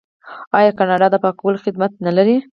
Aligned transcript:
آیا 0.59 0.71
کاناډا 0.77 1.07
د 1.11 1.15
پاکولو 1.23 1.63
خدمات 1.65 1.91
نلري؟ 2.05 2.35